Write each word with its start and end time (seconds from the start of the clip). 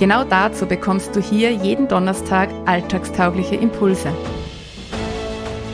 Genau 0.00 0.24
dazu 0.24 0.64
bekommst 0.64 1.14
du 1.14 1.20
hier 1.20 1.52
jeden 1.52 1.86
Donnerstag 1.86 2.48
alltagstaugliche 2.64 3.56
Impulse. 3.56 4.10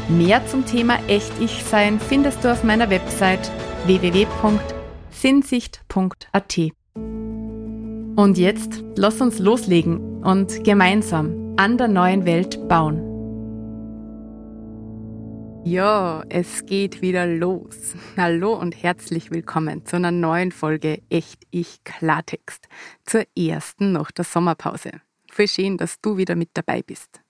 Mehr 0.08 0.44
zum 0.48 0.66
Thema 0.66 0.98
Echt-Ich-Sein 1.06 2.00
findest 2.00 2.42
du 2.42 2.50
auf 2.50 2.64
meiner 2.64 2.90
Website 2.90 3.52
www.sinnsicht.at. 3.84 6.58
Und 8.16 8.36
jetzt 8.36 8.82
lass 8.96 9.20
uns 9.20 9.38
loslegen 9.38 10.24
und 10.24 10.64
gemeinsam 10.64 11.54
an 11.56 11.78
der 11.78 11.86
neuen 11.86 12.26
Welt 12.26 12.66
bauen. 12.66 13.05
Ja, 15.66 16.22
es 16.28 16.64
geht 16.64 17.02
wieder 17.02 17.26
los. 17.26 17.96
Hallo 18.16 18.54
und 18.54 18.80
herzlich 18.84 19.32
willkommen 19.32 19.84
zu 19.84 19.96
einer 19.96 20.12
neuen 20.12 20.52
Folge 20.52 21.02
Echt 21.10 21.42
Ich 21.50 21.82
Klartext, 21.82 22.68
zur 23.04 23.24
ersten 23.36 23.90
nach 23.90 24.12
der 24.12 24.24
Sommerpause. 24.24 24.92
Voll 25.28 25.48
schön, 25.48 25.76
dass 25.76 26.00
du 26.00 26.18
wieder 26.18 26.36
mit 26.36 26.50
dabei 26.54 26.82
bist. 26.82 27.20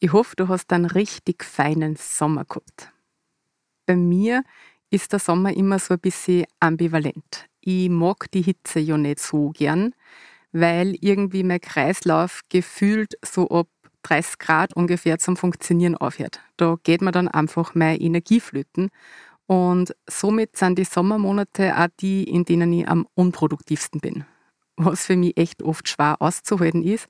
Ich 0.00 0.12
hoffe, 0.12 0.36
du 0.36 0.48
hast 0.48 0.70
einen 0.74 0.84
richtig 0.84 1.42
feinen 1.42 1.96
Sommer 1.96 2.44
gehabt. 2.44 2.92
Bei 3.86 3.96
mir 3.96 4.44
ist 4.90 5.14
der 5.14 5.20
Sommer 5.20 5.56
immer 5.56 5.78
so 5.78 5.94
ein 5.94 6.00
bisschen 6.00 6.44
ambivalent. 6.60 7.46
Ich 7.62 7.88
mag 7.88 8.30
die 8.30 8.42
Hitze 8.42 8.78
ja 8.78 8.98
nicht 8.98 9.20
so 9.20 9.52
gern, 9.52 9.94
weil 10.52 10.94
irgendwie 11.00 11.44
mein 11.44 11.62
Kreislauf 11.62 12.42
gefühlt 12.50 13.14
so 13.24 13.48
ab 13.48 13.68
30 14.02 14.38
Grad 14.38 14.74
ungefähr 14.74 15.18
zum 15.18 15.36
Funktionieren 15.36 15.96
aufhört. 15.96 16.40
Da 16.56 16.76
geht 16.82 17.02
mir 17.02 17.12
dann 17.12 17.28
einfach 17.28 17.74
meine 17.74 18.00
Energie 18.00 18.40
flöten. 18.40 18.90
Und 19.46 19.94
somit 20.08 20.56
sind 20.56 20.78
die 20.78 20.84
Sommermonate 20.84 21.76
auch 21.76 21.88
die, 22.00 22.24
in 22.24 22.44
denen 22.44 22.72
ich 22.72 22.88
am 22.88 23.06
unproduktivsten 23.14 24.00
bin. 24.00 24.24
Was 24.76 25.06
für 25.06 25.16
mich 25.16 25.36
echt 25.36 25.62
oft 25.62 25.88
schwer 25.88 26.16
auszuhalten 26.20 26.82
ist. 26.82 27.08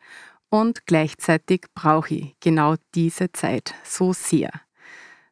Und 0.49 0.87
gleichzeitig 0.87 1.67
brauche 1.75 2.15
ich 2.15 2.37
genau 2.41 2.77
diese 2.95 3.31
Zeit 3.33 3.75
so 3.85 4.13
sehr. 4.13 4.51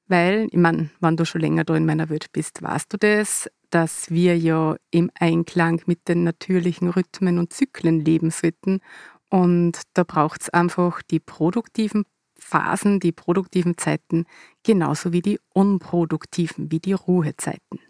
Weil, 0.07 0.47
ich 0.51 0.59
meine, 0.59 0.91
wenn 1.01 1.17
du 1.17 1.25
schon 1.25 1.41
länger 1.41 1.65
da 1.65 1.75
in 1.77 1.87
meiner 1.87 2.09
Welt 2.09 2.33
bist, 2.33 2.63
weißt 2.63 2.93
du 2.93 2.97
das, 2.97 3.51
dass 3.71 4.11
wir 4.11 4.39
ja 4.39 4.77
im 4.91 5.11
Einklang 5.19 5.83
mit 5.87 6.09
den 6.09 6.25
natürlichen 6.25 6.89
Rhythmen 6.89 7.39
und 7.39 7.53
Zyklen 7.53 8.05
leben 8.05 8.31
sollten 8.31 8.81
und 9.31 9.83
da 9.95 10.05
braucht 10.05 10.43
es 10.43 10.51
einfach 10.51 11.03
die 11.03 11.21
produktiven 11.21 12.05
Phasen, 12.39 13.01
die 13.01 13.13
produktiven 13.13 13.77
Zeiten, 13.77 14.25
genauso 14.63 15.13
wie 15.13 15.23
die 15.23 15.41
unproduktiven, 15.53 16.71
wie 16.71 16.81
die 16.81 16.93
Ruhezeiten. 16.93 17.81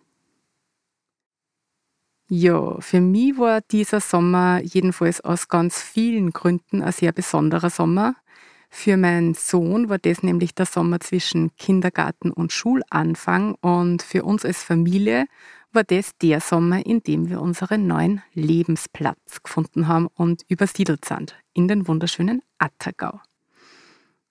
Ja, 2.30 2.78
für 2.80 3.00
mich 3.00 3.38
war 3.38 3.62
dieser 3.62 4.00
Sommer 4.00 4.60
jedenfalls 4.62 5.22
aus 5.22 5.48
ganz 5.48 5.80
vielen 5.80 6.30
Gründen 6.32 6.82
ein 6.82 6.92
sehr 6.92 7.12
besonderer 7.12 7.70
Sommer. 7.70 8.16
Für 8.68 8.98
meinen 8.98 9.32
Sohn 9.32 9.88
war 9.88 9.96
das 9.98 10.22
nämlich 10.22 10.54
der 10.54 10.66
Sommer 10.66 11.00
zwischen 11.00 11.56
Kindergarten 11.56 12.30
und 12.30 12.52
Schulanfang 12.52 13.54
und 13.62 14.02
für 14.02 14.24
uns 14.24 14.44
als 14.44 14.62
Familie 14.62 15.24
war 15.72 15.84
das 15.84 16.16
der 16.18 16.40
Sommer, 16.40 16.84
in 16.84 17.02
dem 17.02 17.28
wir 17.28 17.40
unseren 17.40 17.86
neuen 17.86 18.22
Lebensplatz 18.32 19.42
gefunden 19.42 19.88
haben 19.88 20.08
und 20.14 20.42
übersiedelt 20.48 21.04
sind 21.04 21.36
in 21.52 21.68
den 21.68 21.86
wunderschönen 21.86 22.42
Attergau. 22.58 23.20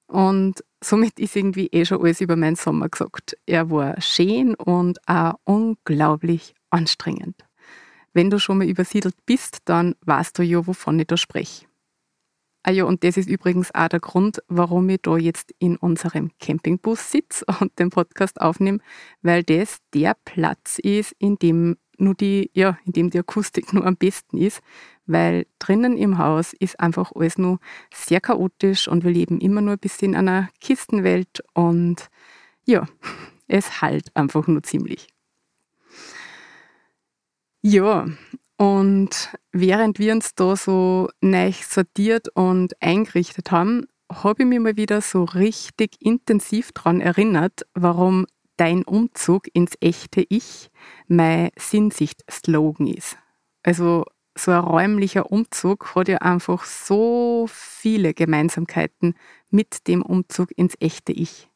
Und 0.08 0.64
somit 0.84 1.20
ist 1.20 1.36
irgendwie 1.36 1.68
eh 1.68 1.86
schon 1.86 2.02
alles 2.02 2.22
über 2.22 2.36
meinen 2.36 2.56
Sommer 2.56 2.90
gesagt. 2.90 3.38
Er 3.46 3.70
war 3.70 4.00
schön 4.02 4.56
und 4.56 5.00
auch 5.08 5.36
unglaublich 5.44 6.56
anstrengend. 6.70 7.36
Wenn 8.14 8.30
du 8.30 8.40
schon 8.40 8.58
mal 8.58 8.68
übersiedelt 8.68 9.16
bist, 9.26 9.60
dann 9.66 9.96
weißt 10.02 10.40
du 10.40 10.44
ja, 10.44 10.66
wovon 10.66 11.00
ich 11.00 11.08
da 11.08 11.18
spreche. 11.18 11.67
Ah 12.68 12.72
ja, 12.72 12.84
und 12.84 13.06
das 13.06 13.16
ist 13.16 13.30
übrigens 13.30 13.74
auch 13.74 13.88
der 13.88 14.02
Grund, 14.02 14.44
warum 14.50 14.90
ich 14.90 15.02
da 15.02 15.16
jetzt 15.16 15.56
in 15.58 15.78
unserem 15.78 16.32
Campingbus 16.42 17.12
sitze 17.12 17.46
und 17.62 17.80
den 17.80 17.90
Podcast 17.92 18.42
aufnehme, 18.42 18.80
weil 19.22 19.42
das 19.44 19.78
der 19.94 20.18
Platz 20.26 20.78
ist, 20.78 21.14
in 21.18 21.38
dem 21.38 21.78
nur 21.98 22.14
die, 22.14 22.52
ja, 22.54 22.78
in 22.84 22.92
dem 22.92 23.10
die 23.10 23.20
Akustik 23.20 23.72
nur 23.74 23.86
am 23.86 23.96
besten 23.96 24.38
ist, 24.38 24.60
weil 25.06 25.48
drinnen 25.60 25.96
im 25.96 26.18
Haus 26.18 26.52
ist 26.52 26.78
einfach 26.82 27.14
alles 27.16 27.38
nur 27.38 27.60
sehr 27.94 28.20
chaotisch 28.20 28.90
und 28.90 29.06
wir 29.06 29.12
leben 29.12 29.40
immer 29.40 29.62
nur 29.62 29.76
ein 29.76 29.80
bisschen 29.80 30.12
in 30.12 30.20
einer 30.20 30.50
Kistenwelt 30.60 31.42
und 31.54 32.10
ja, 32.66 32.86
es 33.48 33.82
halt 33.82 34.14
einfach 34.14 34.46
nur 34.46 34.62
ziemlich. 34.62 35.08
Ja, 37.62 38.08
und 38.58 39.38
während 39.52 40.00
wir 40.00 40.14
uns 40.14 40.34
da 40.36 40.56
so 40.56 41.10
neu 41.22 41.52
sortiert 41.52 42.30
und 42.30 42.82
eingerichtet 42.82 43.52
haben, 43.52 43.88
habe 44.12 44.44
ich 44.44 44.50
mich 44.50 44.60
mal 44.60 44.78
wieder 44.78 45.02
so 45.02 45.24
richtig 45.24 45.96
intensiv 46.00 46.72
daran 46.72 47.02
erinnert, 47.02 47.66
warum 47.74 48.26
dein 48.58 48.84
Umzug 48.84 49.48
ins 49.54 49.74
echte 49.80 50.26
Ich 50.30 50.70
mein 51.08 51.50
Sinnsicht-Slogan 51.58 52.88
ist. 52.88 53.18
Also 53.64 54.06
so 54.36 54.52
ein 54.52 54.60
räumlicher 54.60 55.32
Umzug 55.32 55.96
hat 55.96 56.08
ja 56.08 56.18
einfach 56.18 56.64
so 56.64 57.48
viele 57.50 58.14
Gemeinsamkeiten 58.14 59.16
mit 59.50 59.88
dem 59.88 60.02
Umzug 60.02 60.52
ins 60.58 60.76
echte 60.80 61.12
Ich. 61.12 61.50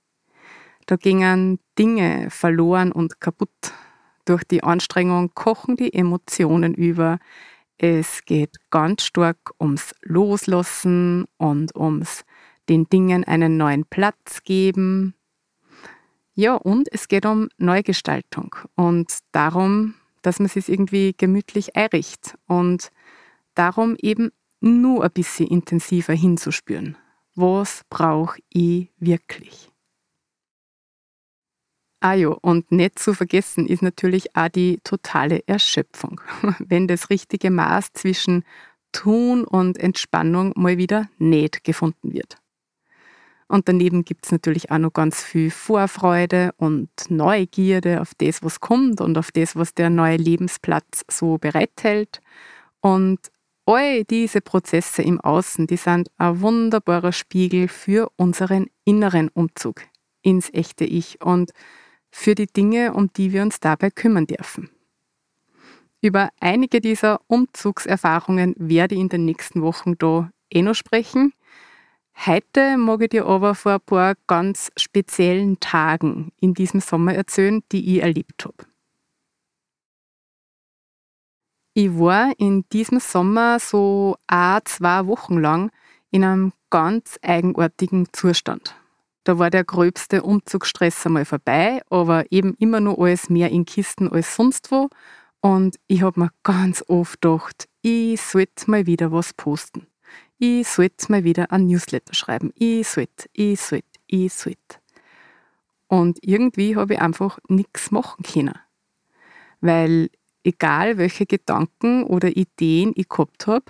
Da 0.88 0.96
gingen 0.96 1.60
Dinge 1.78 2.30
verloren 2.30 2.92
und 2.92 3.20
kaputt. 3.20 3.74
Durch 4.26 4.44
die 4.44 4.64
Anstrengung 4.64 5.32
kochen 5.34 5.76
die 5.76 5.94
Emotionen 5.94 6.74
über. 6.74 7.20
Es 7.78 8.24
geht 8.26 8.58
ganz 8.70 9.04
stark 9.04 9.54
ums 9.60 9.96
Loslassen 10.02 11.26
und 11.38 11.76
ums 11.76 12.24
den 12.70 12.88
Dingen 12.90 13.24
einen 13.24 13.58
neuen 13.58 13.86
Platz 13.86 14.44
geben. 14.44 15.16
Ja, 16.34 16.56
und 16.56 16.88
es 16.92 17.08
geht 17.08 17.26
um 17.26 17.50
Neugestaltung 17.58 18.56
und 18.76 19.18
darum, 19.32 19.96
dass 20.22 20.40
man 20.40 20.48
sich 20.48 20.70
irgendwie 20.70 21.14
gemütlich 21.18 21.76
einrichtet 21.76 22.36
und 22.48 22.92
darum 23.56 23.96
eben 24.00 24.32
nur 24.62 25.04
ein 25.04 25.12
bisschen 25.12 25.48
intensiver 25.48 26.14
hinzuspüren. 26.14 26.98
Was 27.36 27.84
brauche 27.90 28.40
ich 28.50 28.90
wirklich? 29.00 29.71
Ah 32.04 32.14
ja, 32.14 32.30
und 32.30 32.72
nicht 32.72 32.98
zu 32.98 33.14
vergessen 33.14 33.68
ist 33.68 33.84
natürlich 33.84 34.36
auch 34.36 34.50
die 34.50 34.80
totale 34.84 35.44
Erschöpfung. 35.46 36.20
Wenn 36.60 36.88
das 36.88 37.12
richtige 37.12 37.52
Maß 37.52 37.94
zwischen 37.94 38.44
Tun 38.92 39.44
und 39.44 39.78
Entspannung 39.78 40.52
mal 40.56 40.80
wieder 40.80 41.08
nicht 41.20 41.64
gefunden 41.64 42.12
wird. 42.12 42.38
Und 43.48 43.68
daneben 43.68 44.04
gibt 44.04 44.26
es 44.26 44.32
natürlich 44.32 44.72
auch 44.72 44.80
noch 44.80 44.94
ganz 44.94 45.22
viel 45.24 45.52
Vorfreude 45.52 46.54
und 46.58 46.90
Neugierde 47.10 48.02
auf 48.02 48.14
das, 48.18 48.42
was 48.42 48.60
kommt 48.60 49.00
und 49.00 49.16
auf 49.18 49.32
das, 49.32 49.56
was 49.56 49.76
der 49.76 49.92
neue 49.92 50.18
Lebensplatz 50.18 51.04
so 51.08 51.38
bereithält. 51.38 52.20
Und 52.80 53.20
all 53.66 54.06
diese 54.06 54.42
Prozesse 54.42 55.04
im 55.04 55.22
Außen, 55.22 55.68
die 55.68 55.78
sind 55.78 56.10
ein 56.18 56.42
wunderbarer 56.42 57.12
Spiegel 57.12 57.68
für 57.68 58.10
unseren 58.16 58.68
inneren 58.86 59.28
Umzug 59.28 59.82
ins 60.24 60.52
echte 60.52 60.86
Ich. 60.86 61.22
Und 61.22 61.52
für 62.12 62.36
die 62.36 62.48
Dinge, 62.48 62.94
um 62.94 63.12
die 63.14 63.32
wir 63.32 63.42
uns 63.42 63.60
dabei 63.60 63.90
kümmern 63.90 64.28
dürfen. 64.28 64.70
Über 66.02 66.30
einige 66.40 66.82
dieser 66.82 67.22
Umzugserfahrungen 67.28 68.56
werde 68.58 68.96
ich 68.96 69.02
in 69.02 69.10
den 69.10 69.26
nächsten 69.26 69.62
Wochen 69.62 69.98
da 69.98 70.32
eh 70.50 70.62
noch 70.62 70.74
sprechen. 70.74 71.34
Heute 72.26 72.78
mag 72.78 73.02
ich 73.04 73.10
dir 73.10 73.26
aber 73.26 73.56
vor 73.56 73.74
ein 73.74 73.82
paar 73.82 74.16
ganz 74.28 74.72
speziellen 74.78 75.60
Tagen 75.60 76.32
in 76.40 76.54
diesem 76.54 76.82
Sommer 76.82 77.14
erzählen, 77.14 77.64
die 77.72 77.98
ich 77.98 78.02
erlebt 78.04 78.46
habe. 78.46 78.66
Ich 81.74 81.98
war 81.98 82.34
in 82.38 82.66
diesem 82.74 83.00
Sommer 83.00 83.60
so 83.60 84.18
ein, 84.28 84.60
zwei 84.66 85.08
Wochen 85.08 85.38
lang 85.38 85.72
in 86.10 86.24
einem 86.24 86.52
ganz 86.70 87.18
eigenartigen 87.22 88.08
Zustand. 88.12 88.76
Da 89.24 89.38
war 89.38 89.50
der 89.50 89.64
gröbste 89.64 90.24
Umzugsstress 90.24 91.06
einmal 91.06 91.26
vorbei, 91.26 91.82
aber 91.90 92.26
eben 92.32 92.56
immer 92.56 92.80
noch 92.80 92.98
alles 92.98 93.30
mehr 93.30 93.50
in 93.52 93.66
Kisten 93.66 94.10
als 94.12 94.36
sonst 94.36 94.72
wo. 94.72 94.90
Und 95.42 95.78
ich 95.88 96.02
habe 96.02 96.20
mir 96.20 96.32
ganz 96.44 96.84
oft 96.88 97.22
gedacht, 97.22 97.68
ich 97.82 98.22
sollte 98.22 98.70
mal 98.70 98.86
wieder 98.86 99.12
was 99.12 99.34
posten. 99.34 99.88
ich 100.40 100.68
sollte 100.68 101.12
mal 101.12 101.24
wieder 101.24 101.52
ein 101.52 101.68
Newsletter 101.68 102.16
schreiben. 102.16 102.52
Ich 102.56 102.88
sollte, 102.88 103.30
ich 103.34 103.62
sollte, 103.62 104.00
ich 104.08 104.34
sollte. 104.34 104.80
Und 105.88 106.18
irgendwie 106.22 106.76
habe 106.76 106.96
ich 106.96 107.02
einfach 107.02 107.38
nichts 107.48 107.92
machen 107.92 108.24
können. 108.24 108.58
Weil 109.60 110.10
egal 110.44 110.98
welche 110.98 111.28
Gedanken 111.28 112.04
oder 112.04 112.30
Ideen 112.30 112.92
ich 112.96 113.08
gehabt 113.08 113.46
habe, 113.46 113.66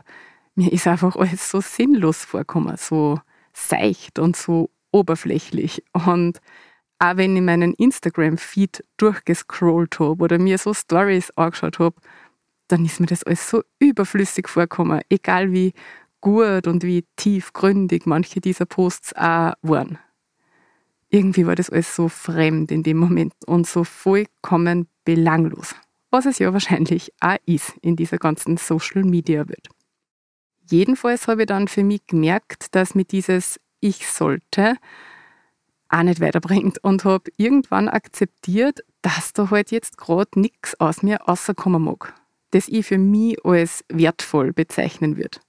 mir 0.56 0.72
ist 0.72 0.88
einfach 0.88 1.18
alles 1.18 1.50
so 1.50 1.60
sinnlos 1.60 2.24
vorgekommen, 2.24 2.78
so 2.78 3.20
seicht 3.54 4.18
und 4.18 4.38
so 4.38 4.70
oberflächlich. 4.92 5.84
Und 5.94 6.40
auch 7.00 7.18
wenn 7.18 7.36
ich 7.36 7.42
meinen 7.42 7.74
Instagram-Feed 7.74 8.84
durchgescrollt 8.98 10.00
habe 10.00 10.24
oder 10.24 10.38
mir 10.38 10.58
so 10.58 10.74
Stories 10.74 11.32
angeschaut 11.32 11.80
habe, 11.80 11.96
dann 12.68 12.86
ist 12.86 13.00
mir 13.00 13.08
das 13.08 13.24
alles 13.24 13.50
so 13.50 13.64
überflüssig 13.80 14.48
vorgekommen, 14.48 15.02
egal 15.10 15.52
wie 15.52 15.74
gut 16.22 16.68
und 16.68 16.84
wie 16.84 17.06
tiefgründig 17.16 18.06
manche 18.06 18.40
dieser 18.40 18.66
Posts 18.66 19.16
auch 19.16 19.54
waren. 19.62 19.98
Irgendwie 21.10 21.46
war 21.46 21.56
das 21.56 21.70
alles 21.70 21.94
so 21.94 22.08
fremd 22.08 22.72
in 22.72 22.84
dem 22.84 22.98
Moment 22.98 23.34
und 23.46 23.68
so 23.68 23.84
vollkommen 23.84 24.88
belanglos, 25.04 25.76
was 26.10 26.26
es 26.26 26.40
ja 26.40 26.54
wahrscheinlich 26.54 27.12
auch 27.20 27.36
ist 27.46 27.74
in 27.82 27.98
dieser 27.98 28.18
ganzen 28.18 28.56
Social-Media-Welt. 28.58 29.68
Jedenfalls 30.70 31.28
habe 31.28 31.42
ich 31.42 31.48
dann 31.48 31.68
für 31.68 31.84
mich 31.84 32.08
gemerkt, 32.08 32.74
dass 32.76 32.96
mir 32.96 33.04
dieses 33.04 33.60
Ich 33.82 34.08
sollte 34.08 34.76
auch 35.90 36.04
nicht 36.04 36.22
weiterbringt 36.22 36.78
und 36.84 37.04
habe 37.04 37.32
irgendwann 37.36 37.90
akzeptiert, 37.90 38.80
dass 39.02 39.34
da 39.34 39.50
halt 39.50 39.72
jetzt 39.72 39.98
gerade 39.98 40.40
nichts 40.40 40.80
aus 40.80 41.04
mir 41.04 41.18
rauskommen 41.18 41.84
mag, 41.84 42.14
das 42.52 42.68
ich 42.68 42.86
für 42.86 42.98
mich 42.98 43.44
als 43.44 43.84
wertvoll 43.90 44.54
bezeichnen 44.54 45.18
würde. 45.18 45.40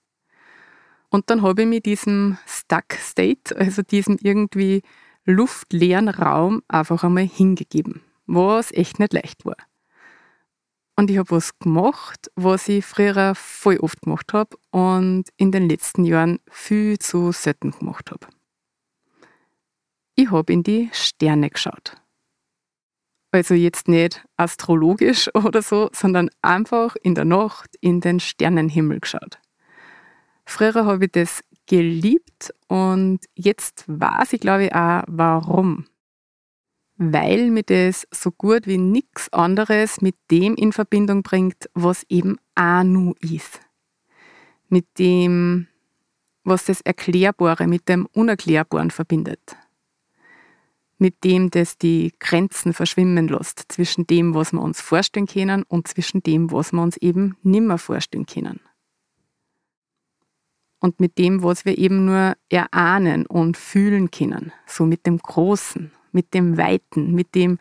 Und 1.10 1.28
dann 1.28 1.42
habe 1.42 1.62
ich 1.62 1.68
mir 1.68 1.80
diesem 1.80 2.38
Stuck 2.46 2.94
State, 2.98 3.54
also 3.56 3.82
diesem 3.82 4.16
irgendwie 4.20 4.82
luftleeren 5.26 6.08
Raum, 6.08 6.62
einfach 6.68 7.04
einmal 7.04 7.26
hingegeben, 7.26 8.00
was 8.26 8.72
echt 8.72 8.98
nicht 8.98 9.12
leicht 9.12 9.44
war. 9.44 9.56
Und 10.96 11.10
ich 11.10 11.18
habe 11.18 11.30
was 11.30 11.58
gemacht, 11.58 12.30
was 12.36 12.68
ich 12.68 12.84
früher 12.84 13.34
voll 13.34 13.78
oft 13.78 14.02
gemacht 14.02 14.32
habe 14.32 14.56
und 14.70 15.24
in 15.36 15.50
den 15.50 15.68
letzten 15.68 16.04
Jahren 16.04 16.38
viel 16.50 16.98
zu 16.98 17.32
selten 17.32 17.70
gemacht 17.70 18.10
habe. 18.10 18.26
Ich 20.14 20.30
habe 20.30 20.52
in 20.52 20.62
die 20.62 20.90
Sterne 20.92 21.48
geschaut. 21.48 21.96
Also 23.30 23.54
jetzt 23.54 23.88
nicht 23.88 24.22
astrologisch 24.36 25.30
oder 25.34 25.62
so, 25.62 25.88
sondern 25.92 26.28
einfach 26.42 26.96
in 27.02 27.14
der 27.14 27.24
Nacht 27.24 27.74
in 27.80 28.00
den 28.00 28.20
Sternenhimmel 28.20 29.00
geschaut. 29.00 29.38
Früher 30.44 30.84
habe 30.84 31.06
ich 31.06 31.12
das 31.12 31.42
geliebt 31.66 32.52
und 32.68 33.20
jetzt 33.34 33.84
weiß 33.86 34.34
ich, 34.34 34.40
glaube 34.40 34.66
ich, 34.66 34.74
auch 34.74 35.04
warum. 35.06 35.86
Weil 36.96 37.50
mir 37.50 37.62
das 37.62 38.06
so 38.10 38.30
gut 38.30 38.66
wie 38.66 38.78
nichts 38.78 39.32
anderes 39.32 40.00
mit 40.00 40.14
dem 40.30 40.54
in 40.54 40.72
Verbindung 40.72 41.22
bringt, 41.22 41.68
was 41.74 42.04
eben 42.08 42.36
nur 42.84 43.14
ist. 43.20 43.60
Mit 44.68 44.86
dem, 44.98 45.66
was 46.44 46.64
das 46.66 46.80
Erklärbare 46.80 47.66
mit 47.66 47.88
dem 47.88 48.06
Unerklärbaren 48.12 48.90
verbindet 48.90 49.56
mit 51.02 51.24
dem 51.24 51.50
das 51.50 51.76
die 51.76 52.14
Grenzen 52.20 52.72
verschwimmen 52.72 53.26
lässt 53.26 53.64
zwischen 53.68 54.06
dem, 54.06 54.34
was 54.34 54.52
wir 54.52 54.62
uns 54.62 54.80
vorstellen 54.80 55.26
können 55.26 55.64
und 55.64 55.88
zwischen 55.88 56.22
dem, 56.22 56.52
was 56.52 56.72
wir 56.72 56.80
uns 56.80 56.96
eben 56.96 57.36
nimmer 57.42 57.76
vorstellen 57.76 58.24
können. 58.24 58.60
Und 60.78 61.00
mit 61.00 61.18
dem, 61.18 61.42
was 61.42 61.64
wir 61.64 61.76
eben 61.76 62.04
nur 62.04 62.34
erahnen 62.48 63.26
und 63.26 63.56
fühlen 63.56 64.12
können, 64.12 64.52
so 64.66 64.86
mit 64.86 65.04
dem 65.04 65.18
Großen, 65.18 65.90
mit 66.12 66.34
dem 66.34 66.56
Weiten, 66.56 67.14
mit 67.14 67.34
dem, 67.34 67.58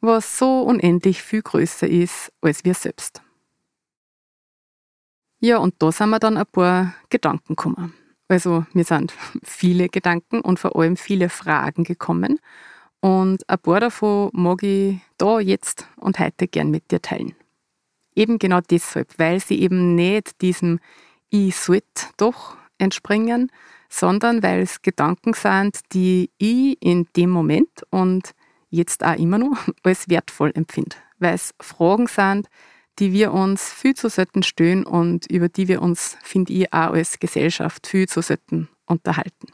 was 0.00 0.38
so 0.38 0.62
unendlich 0.62 1.22
viel 1.22 1.42
größer 1.42 1.88
ist 1.88 2.32
als 2.40 2.64
wir 2.64 2.74
selbst. 2.74 3.22
Ja, 5.40 5.58
und 5.58 5.74
da 5.78 5.92
sind 5.92 6.10
wir 6.10 6.18
dann 6.18 6.36
ein 6.36 6.46
paar 6.46 6.94
Gedanken 7.10 7.56
gekommen. 7.56 7.92
Also 8.28 8.64
mir 8.72 8.84
sind 8.84 9.12
viele 9.42 9.88
Gedanken 9.88 10.40
und 10.40 10.58
vor 10.58 10.76
allem 10.76 10.96
viele 10.96 11.28
Fragen 11.28 11.84
gekommen. 11.84 12.40
Und 13.00 13.48
ein 13.50 13.58
paar 13.58 13.80
davon 13.80 14.30
mag 14.32 14.62
ich 14.62 14.98
da 15.18 15.40
jetzt 15.40 15.86
und 15.96 16.18
heute 16.18 16.48
gern 16.48 16.70
mit 16.70 16.90
dir 16.90 17.02
teilen. 17.02 17.34
Eben 18.14 18.38
genau 18.38 18.60
deshalb, 18.60 19.18
weil 19.18 19.40
sie 19.40 19.60
eben 19.60 19.94
nicht 19.94 20.40
diesem 20.40 20.78
Ich 21.28 21.56
sollte 21.56 22.06
doch 22.16 22.56
entspringen, 22.84 23.50
sondern 23.88 24.42
weil 24.42 24.60
es 24.60 24.82
Gedanken 24.82 25.34
sind, 25.34 25.80
die 25.92 26.30
ich 26.38 26.76
in 26.80 27.06
dem 27.16 27.30
Moment 27.30 27.70
und 27.90 28.34
jetzt 28.70 29.04
auch 29.04 29.16
immer 29.16 29.38
noch 29.38 29.56
als 29.82 30.08
wertvoll 30.08 30.52
empfinde. 30.54 30.96
Weil 31.18 31.34
es 31.34 31.54
Fragen 31.60 32.06
sind, 32.06 32.48
die 32.98 33.12
wir 33.12 33.32
uns 33.32 33.72
viel 33.72 33.94
zu 33.94 34.08
selten 34.08 34.42
stellen 34.42 34.84
und 34.84 35.30
über 35.30 35.48
die 35.48 35.68
wir 35.68 35.82
uns, 35.82 36.16
finde 36.22 36.52
ich, 36.52 36.72
auch 36.72 36.92
als 36.92 37.18
Gesellschaft 37.18 37.86
viel 37.86 38.08
zu 38.08 38.20
selten 38.20 38.68
unterhalten. 38.86 39.48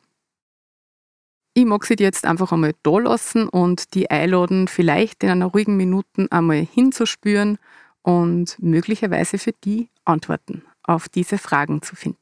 Ich 1.55 1.65
mag 1.65 1.85
sie 1.85 1.97
dir 1.97 2.05
jetzt 2.05 2.27
einfach 2.27 2.53
einmal 2.53 2.75
da 2.83 2.99
lassen 2.99 3.49
und 3.49 3.95
die 3.95 4.11
einladen, 4.11 4.69
vielleicht 4.69 5.23
in 5.25 5.31
einer 5.31 5.47
ruhigen 5.47 5.77
Minute 5.77 6.29
einmal 6.31 6.65
hinzuspüren 6.65 7.59
und 8.03 8.57
möglicherweise 8.61 9.39
für 9.39 9.53
die 9.53 9.89
Antworten 10.05 10.63
auf 10.83 11.09
diese 11.09 11.39
Fragen 11.39 11.83
zu 11.83 11.97
finden. 11.97 12.20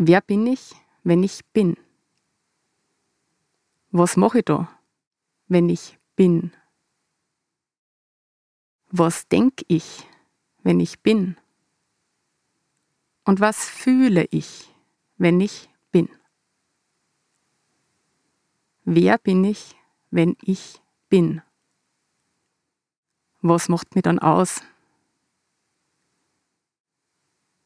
Wer 0.00 0.20
bin 0.20 0.46
ich, 0.46 0.76
wenn 1.02 1.24
ich 1.24 1.44
bin? 1.46 1.76
Was 3.90 4.16
mache 4.16 4.38
ich 4.38 4.44
da, 4.44 4.68
wenn 5.48 5.68
ich 5.68 5.98
bin? 6.14 6.52
Was 8.90 9.26
denke 9.26 9.64
ich, 9.66 10.06
wenn 10.62 10.78
ich 10.78 11.00
bin? 11.00 11.36
Und 13.24 13.40
was 13.40 13.68
fühle 13.68 14.28
ich, 14.30 14.72
wenn 15.16 15.40
ich 15.40 15.68
bin? 15.90 16.08
Wer 18.84 19.18
bin 19.18 19.42
ich, 19.42 19.74
wenn 20.12 20.36
ich 20.42 20.80
bin? 21.08 21.42
Was 23.40 23.68
macht 23.68 23.96
mir 23.96 24.02
dann 24.02 24.20
aus? 24.20 24.62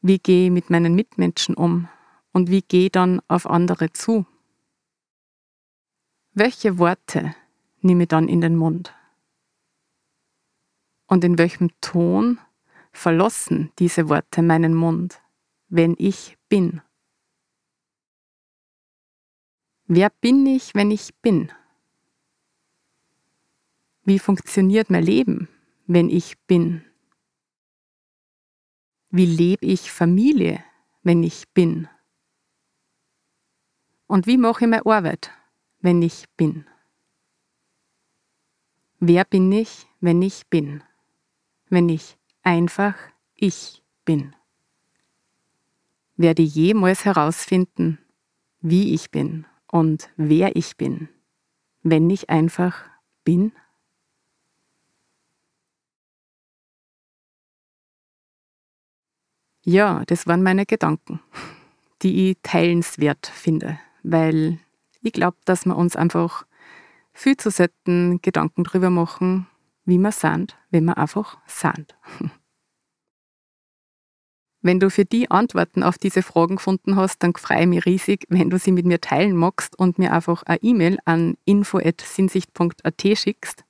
Wie 0.01 0.17
gehe 0.17 0.45
ich 0.45 0.51
mit 0.51 0.71
meinen 0.71 0.95
Mitmenschen 0.95 1.53
um 1.53 1.87
und 2.33 2.49
wie 2.49 2.61
gehe 2.61 2.89
dann 2.89 3.21
auf 3.27 3.47
andere 3.47 3.93
zu? 3.93 4.25
Welche 6.33 6.79
Worte 6.79 7.35
nehme 7.81 8.03
ich 8.03 8.09
dann 8.09 8.27
in 8.27 8.41
den 8.41 8.57
Mund? 8.57 8.93
Und 11.05 11.23
in 11.23 11.37
welchem 11.37 11.69
Ton 11.79 12.39
verlassen 12.91 13.71
diese 13.77 14.09
Worte 14.09 14.41
meinen 14.41 14.73
Mund, 14.73 15.21
wenn 15.69 15.95
ich 15.97 16.37
bin? 16.49 16.81
Wer 19.85 20.09
bin 20.09 20.45
ich, 20.47 20.73
wenn 20.73 20.89
ich 20.89 21.13
bin? 21.21 21.51
Wie 24.05 24.17
funktioniert 24.17 24.89
mein 24.89 25.03
Leben, 25.03 25.49
wenn 25.85 26.09
ich 26.09 26.39
bin? 26.47 26.83
Wie 29.11 29.27
lebe 29.27 29.65
ich 29.67 29.91
Familie, 29.91 30.63
wenn 31.03 31.21
ich 31.21 31.47
bin? 31.49 31.87
Und 34.13 34.27
wie 34.27 34.37
mache 34.37 34.65
ich 34.65 34.69
meine 34.69 34.85
Arbeit, 34.85 35.31
wenn 35.81 36.03
ich 36.03 36.25
bin? 36.37 36.67
Wer 38.99 39.25
bin 39.25 39.51
ich, 39.51 39.87
wenn 40.01 40.21
ich 40.21 40.45
bin? 40.47 40.83
wenn 41.73 41.89
ich 41.89 42.17
einfach 42.43 42.95
ich 43.33 43.81
bin. 44.05 44.35
Werde 46.15 46.43
jemals 46.43 47.03
herausfinden, 47.03 47.97
wie 48.61 48.93
ich 48.93 49.09
bin 49.09 49.47
und 49.71 50.09
wer 50.15 50.55
ich 50.55 50.77
bin, 50.77 51.09
wenn 51.81 52.11
ich 52.11 52.29
einfach 52.29 52.85
bin? 53.23 53.51
Ja, 59.65 60.03
das 60.05 60.27
waren 60.27 60.43
meine 60.43 60.67
Gedanken, 60.67 61.19
die 62.03 62.29
ich 62.29 62.37
teilenswert 62.43 63.25
finde, 63.25 63.79
weil 64.03 64.59
ich 65.01 65.13
glaube, 65.13 65.37
dass 65.45 65.65
wir 65.65 65.75
uns 65.75 65.95
einfach 65.95 66.45
viel 67.13 67.37
zu 67.37 67.49
selten 67.49 68.21
Gedanken 68.21 68.63
darüber 68.63 68.89
machen, 68.89 69.47
wie 69.85 69.97
wir 69.97 70.11
sind, 70.11 70.57
wenn 70.71 70.85
wir 70.85 70.97
einfach 70.97 71.37
sind. 71.47 71.95
Wenn 74.65 74.79
du 74.79 74.89
für 74.89 75.03
die 75.03 75.29
Antworten 75.29 75.83
auf 75.83 75.97
diese 75.97 76.23
Fragen 76.23 76.55
gefunden 76.55 76.95
hast, 76.95 77.21
dann 77.21 77.33
freue 77.35 77.63
ich 77.63 77.67
mich 77.67 77.85
riesig, 77.85 78.25
wenn 78.29 78.49
du 78.49 78.57
sie 78.57 78.71
mit 78.71 78.85
mir 78.85 79.01
teilen 79.01 79.35
magst 79.35 79.77
und 79.77 79.99
mir 79.99 80.13
einfach 80.13 80.43
eine 80.43 80.63
E-Mail 80.63 80.99
an 81.03 81.35
info.sinsicht.at 81.43 83.01
schickst. 83.01 83.65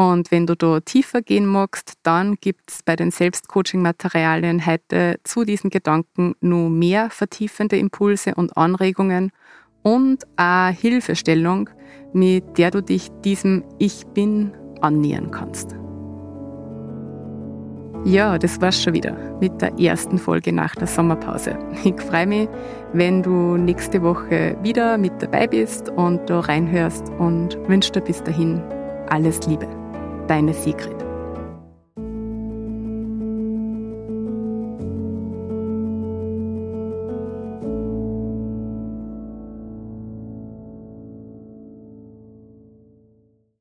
Und 0.00 0.30
wenn 0.30 0.46
du 0.46 0.54
da 0.54 0.78
tiefer 0.78 1.22
gehen 1.22 1.44
magst, 1.44 1.94
dann 2.04 2.36
gibt 2.40 2.70
es 2.70 2.82
bei 2.84 2.94
den 2.94 3.10
Selbstcoaching-Materialien 3.10 4.64
heute 4.64 5.18
zu 5.24 5.44
diesen 5.44 5.70
Gedanken 5.70 6.36
nur 6.40 6.70
mehr 6.70 7.10
vertiefende 7.10 7.76
Impulse 7.76 8.36
und 8.36 8.56
Anregungen 8.56 9.32
und 9.82 10.24
eine 10.36 10.72
Hilfestellung, 10.72 11.68
mit 12.12 12.58
der 12.58 12.70
du 12.70 12.80
dich 12.80 13.08
diesem 13.24 13.64
Ich 13.78 14.06
bin 14.14 14.52
annähern 14.80 15.32
kannst. 15.32 15.74
Ja, 18.04 18.38
das 18.38 18.60
war's 18.60 18.80
schon 18.80 18.94
wieder 18.94 19.16
mit 19.40 19.60
der 19.60 19.76
ersten 19.80 20.18
Folge 20.18 20.52
nach 20.52 20.76
der 20.76 20.86
Sommerpause. 20.86 21.58
Ich 21.82 22.00
freue 22.00 22.28
mich, 22.28 22.48
wenn 22.92 23.24
du 23.24 23.56
nächste 23.56 24.00
Woche 24.02 24.56
wieder 24.62 24.96
mit 24.96 25.20
dabei 25.20 25.48
bist 25.48 25.88
und 25.88 26.30
da 26.30 26.38
reinhörst 26.38 27.08
und 27.18 27.58
wünsche 27.68 27.90
dir 27.90 28.02
bis 28.02 28.22
dahin 28.22 28.62
alles 29.08 29.44
Liebe. 29.48 29.77
Deine 30.28 30.52
Sigrid. 30.52 31.07